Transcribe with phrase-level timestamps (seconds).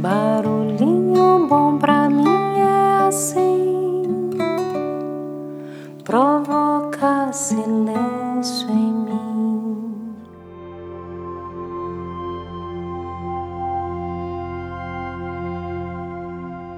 [0.00, 4.30] Barulhinho bom pra mim é assim,
[6.02, 10.14] provoca silêncio em mim.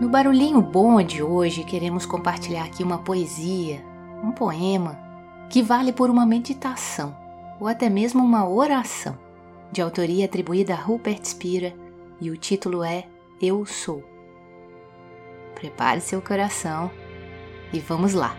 [0.00, 3.84] No barulhinho bom de hoje, queremos compartilhar aqui uma poesia,
[4.24, 4.98] um poema,
[5.48, 7.14] que vale por uma meditação
[7.60, 9.16] ou até mesmo uma oração,
[9.70, 11.72] de autoria atribuída a Rupert Spira,
[12.20, 13.04] e o título é
[13.44, 14.04] Eu Sou.
[15.56, 16.88] Prepare seu coração
[17.72, 18.36] e vamos lá!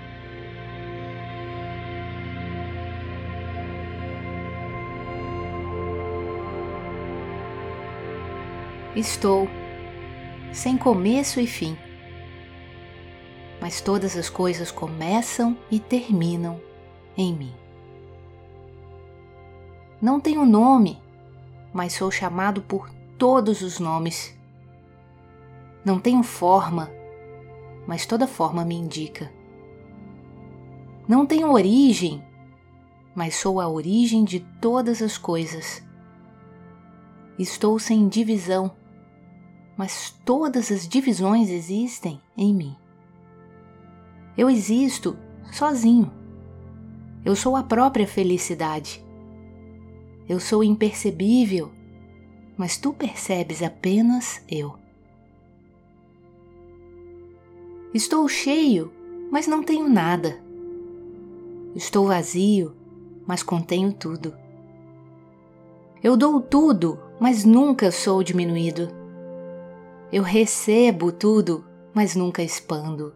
[8.96, 9.50] Estou
[10.54, 11.78] sem começo e fim,
[13.60, 16.62] mas todas as coisas começam e terminam
[17.18, 17.54] em mim.
[20.02, 20.98] Não tenho nome,
[21.74, 24.42] mas sou chamado por todos os nomes.
[25.86, 26.90] Não tenho forma,
[27.86, 29.32] mas toda forma me indica.
[31.08, 32.24] Não tenho origem,
[33.14, 35.84] mas sou a origem de todas as coisas.
[37.38, 38.72] Estou sem divisão,
[39.76, 42.76] mas todas as divisões existem em mim.
[44.38, 45.18] Eu existo
[45.52, 46.12] sozinho.
[47.26, 49.04] Eu sou a própria felicidade.
[50.28, 51.72] Eu sou impercebível,
[52.56, 54.83] mas tu percebes apenas eu.
[57.94, 58.92] Estou cheio,
[59.32, 60.42] mas não tenho nada.
[61.76, 62.74] Estou vazio,
[63.28, 64.34] mas contenho tudo.
[66.02, 68.90] Eu dou tudo, mas nunca sou diminuído.
[70.12, 71.64] Eu recebo tudo,
[71.94, 73.14] mas nunca expando.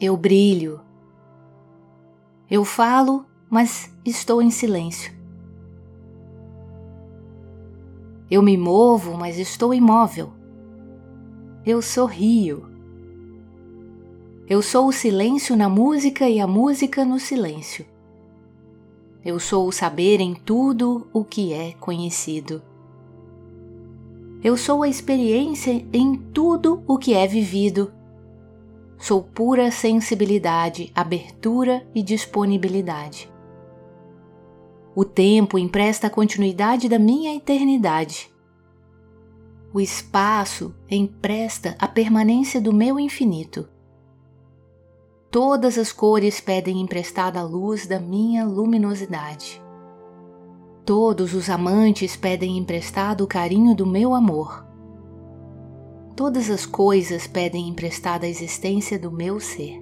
[0.00, 0.80] Eu brilho.
[2.50, 5.12] Eu falo, mas estou em silêncio.
[8.30, 10.32] Eu me movo, mas estou imóvel.
[11.64, 12.77] Eu sorrio.
[14.50, 17.84] Eu sou o silêncio na música e a música no silêncio.
[19.22, 22.62] Eu sou o saber em tudo o que é conhecido.
[24.42, 27.92] Eu sou a experiência em tudo o que é vivido.
[28.96, 33.30] Sou pura sensibilidade, abertura e disponibilidade.
[34.96, 38.32] O tempo empresta a continuidade da minha eternidade.
[39.74, 43.68] O espaço empresta a permanência do meu infinito.
[45.30, 49.62] Todas as cores pedem emprestada a luz da minha luminosidade.
[50.86, 54.66] Todos os amantes pedem emprestado o carinho do meu amor.
[56.16, 59.78] Todas as coisas pedem emprestada a existência do meu ser.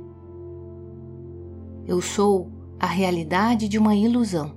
[1.86, 4.52] Eu sou a realidade de uma ilusão.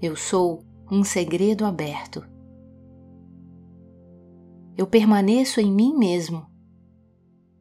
[0.00, 2.24] Eu sou um segredo aberto.
[4.78, 6.46] Eu permaneço em mim mesmo.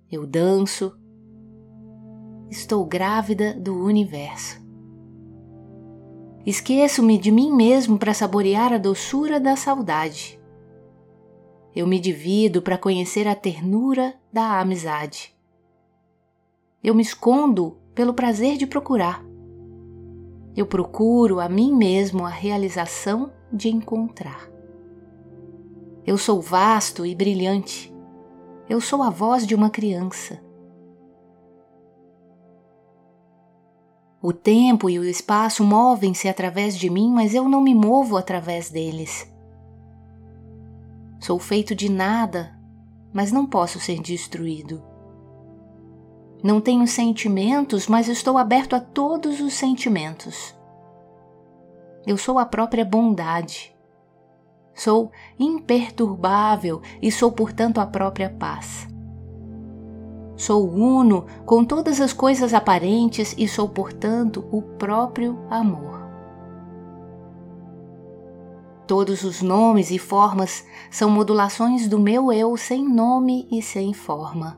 [0.10, 1.03] Eu danço.
[2.56, 4.62] Estou grávida do universo.
[6.46, 10.40] Esqueço-me de mim mesmo para saborear a doçura da saudade.
[11.76, 15.36] Eu me divido para conhecer a ternura da amizade.
[16.84, 19.26] Eu me escondo pelo prazer de procurar.
[20.56, 24.48] Eu procuro a mim mesmo a realização de encontrar.
[26.06, 27.92] Eu sou vasto e brilhante.
[28.70, 30.53] Eu sou a voz de uma criança.
[34.26, 38.70] O tempo e o espaço movem-se através de mim, mas eu não me movo através
[38.70, 39.30] deles.
[41.20, 42.58] Sou feito de nada,
[43.12, 44.82] mas não posso ser destruído.
[46.42, 50.56] Não tenho sentimentos, mas estou aberto a todos os sentimentos.
[52.08, 53.76] Eu sou a própria bondade.
[54.74, 58.88] Sou imperturbável e sou, portanto, a própria paz.
[60.36, 66.02] Sou uno com todas as coisas aparentes e sou, portanto, o próprio amor.
[68.88, 74.58] Todos os nomes e formas são modulações do meu eu sem nome e sem forma.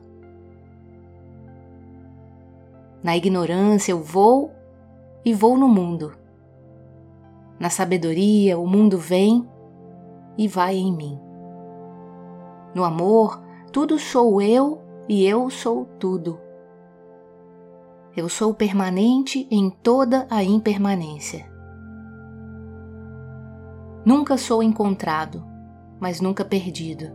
[3.02, 4.50] Na ignorância eu vou
[5.24, 6.12] e vou no mundo.
[7.58, 9.46] Na sabedoria o mundo vem
[10.36, 11.18] e vai em mim.
[12.74, 13.40] No amor,
[13.72, 16.40] tudo sou eu e eu sou tudo.
[18.16, 21.50] Eu sou permanente em toda a impermanência.
[24.04, 25.44] Nunca sou encontrado,
[26.00, 27.10] mas nunca perdido.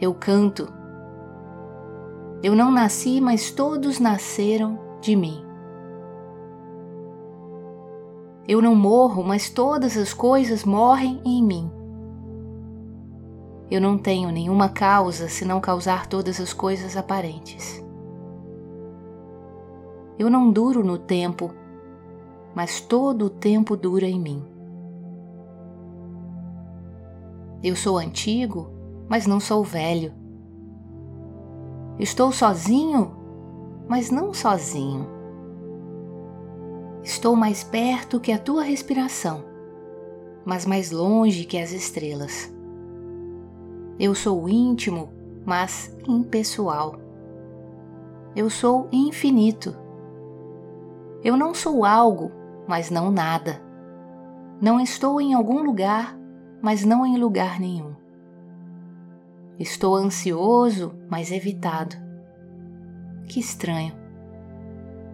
[0.00, 0.68] Eu canto
[2.44, 5.42] eu não nasci, mas todos nasceram de mim.
[8.46, 11.72] Eu não morro, mas todas as coisas morrem em mim.
[13.74, 17.84] Eu não tenho nenhuma causa senão causar todas as coisas aparentes.
[20.16, 21.50] Eu não duro no tempo,
[22.54, 24.44] mas todo o tempo dura em mim.
[27.64, 28.70] Eu sou antigo,
[29.08, 30.12] mas não sou velho.
[31.98, 33.10] Estou sozinho,
[33.88, 35.08] mas não sozinho.
[37.02, 39.44] Estou mais perto que a tua respiração,
[40.44, 42.53] mas mais longe que as estrelas.
[43.98, 45.10] Eu sou íntimo,
[45.44, 46.96] mas impessoal.
[48.34, 49.76] Eu sou infinito.
[51.22, 52.32] Eu não sou algo,
[52.66, 53.62] mas não nada.
[54.60, 56.18] Não estou em algum lugar,
[56.60, 57.94] mas não em lugar nenhum.
[59.58, 61.94] Estou ansioso, mas evitado.
[63.28, 63.94] Que estranho.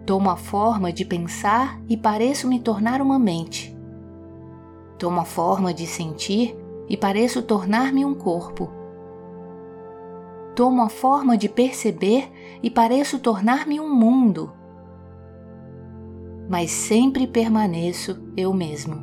[0.05, 3.77] Tomo a forma de pensar e pareço me tornar uma mente.
[4.97, 6.57] Tomo a forma de sentir
[6.91, 8.69] e pareço tornar-me um corpo.
[10.53, 12.29] Tomo a forma de perceber
[12.61, 14.51] e pareço tornar-me um mundo.
[16.49, 19.01] Mas sempre permaneço eu mesmo.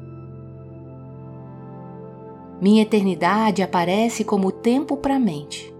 [2.61, 5.75] Minha eternidade aparece como tempo para a mente.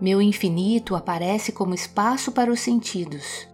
[0.00, 3.46] Meu infinito aparece como espaço para os sentidos.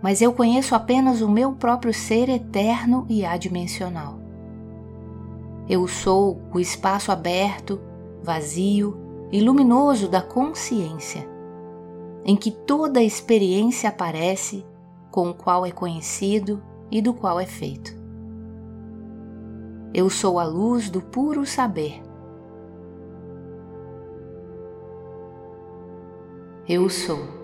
[0.00, 4.29] Mas eu conheço apenas o meu próprio ser eterno e adimensional.
[5.70, 7.80] Eu sou o espaço aberto,
[8.24, 8.96] vazio
[9.30, 11.24] e luminoso da consciência,
[12.24, 14.66] em que toda experiência aparece
[15.12, 17.94] com o qual é conhecido e do qual é feito.
[19.94, 22.02] Eu sou a luz do puro saber.
[26.68, 27.39] Eu sou.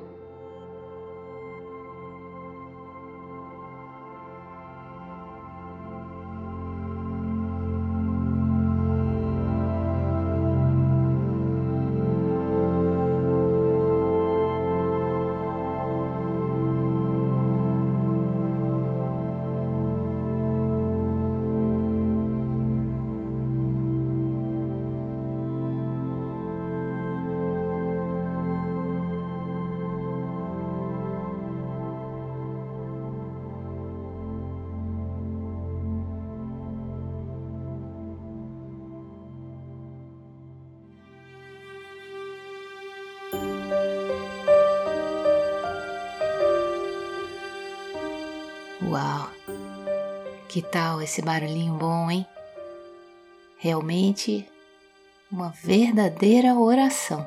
[48.83, 49.31] Uau!
[50.49, 52.27] Que tal esse barulhinho bom, hein?
[53.59, 54.47] Realmente
[55.33, 57.27] uma verdadeira oração.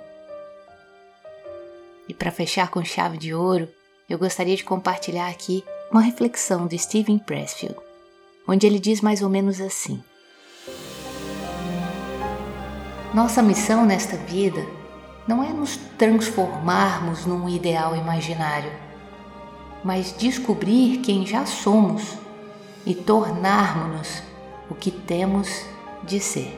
[2.07, 3.67] E para fechar com chave de ouro,
[4.07, 7.75] eu gostaria de compartilhar aqui uma reflexão de Steven Pressfield,
[8.47, 10.03] onde ele diz mais ou menos assim:
[13.13, 14.65] Nossa missão nesta vida
[15.27, 18.88] não é nos transformarmos num ideal imaginário
[19.83, 22.17] mas descobrir quem já somos
[22.85, 24.23] e tornarmos-nos
[24.69, 25.65] o que temos
[26.03, 26.57] de ser.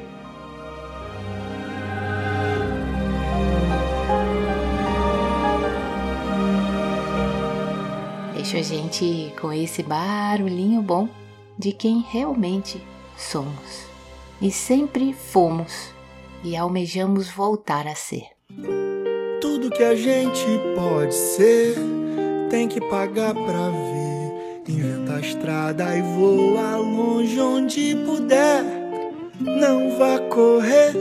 [8.33, 11.07] Deixa a gente com esse barulhinho bom
[11.57, 12.83] de quem realmente
[13.15, 13.85] somos
[14.41, 15.89] e sempre fomos
[16.44, 18.23] e almejamos voltar a ser.
[19.40, 21.91] Tudo que a gente pode ser
[22.52, 24.64] tem que pagar pra ver.
[24.68, 28.62] Inventa a estrada e voa longe onde puder.
[29.40, 30.94] Não vá correr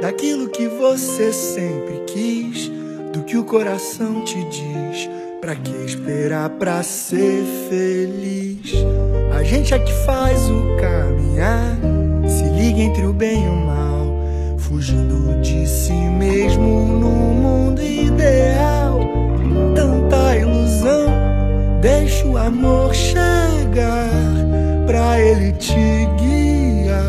[0.00, 2.70] daquilo que você sempre quis,
[3.12, 5.10] do que o coração te diz.
[5.40, 8.72] Pra que esperar pra ser feliz?
[9.36, 11.78] A gente é que faz o caminhar,
[12.28, 18.81] se liga entre o bem e o mal, fugindo de si mesmo no mundo ideal.
[21.82, 24.08] Deixa o amor chegar
[24.86, 27.02] pra ele te guiar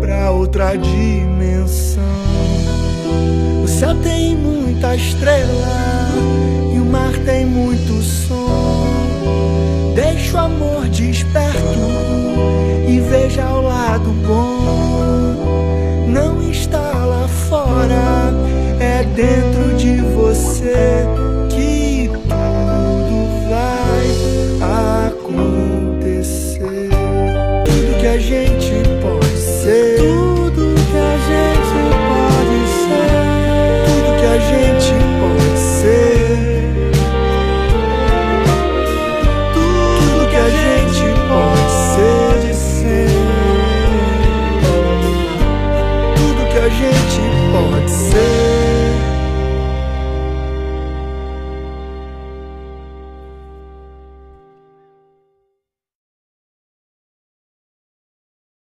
[0.00, 2.02] pra outra dimensão.
[3.62, 6.08] O céu tem muita estrela
[6.74, 8.86] e o mar tem muito som.
[9.94, 11.58] Deixa o amor desperto
[12.88, 16.08] e veja o lado bom.
[16.08, 18.32] Não está lá fora,
[18.80, 20.33] é dentro de você